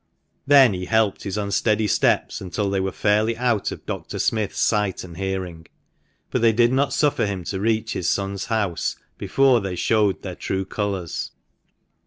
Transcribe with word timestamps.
Then 0.47 0.73
he 0.73 0.85
helped 0.85 1.21
his 1.25 1.37
unsteady 1.37 1.85
steps 1.85 2.41
until 2.41 2.71
they 2.71 2.79
were 2.79 2.91
fairly 2.91 3.37
out 3.37 3.71
of 3.71 3.85
Dr. 3.85 4.17
Smith's 4.17 4.59
sight 4.59 5.03
and 5.03 5.15
hearing; 5.15 5.67
but 6.31 6.41
they 6.41 6.51
did 6.53 6.73
not 6.73 6.91
suffer 6.91 7.27
him 7.27 7.43
to 7.43 7.59
reach 7.59 7.93
his 7.93 8.09
son's 8.09 8.45
house 8.45 8.95
before 9.19 9.61
they 9.61 9.75
showed 9.75 10.23
their 10.23 10.33
true 10.33 10.65
colours. 10.65 11.29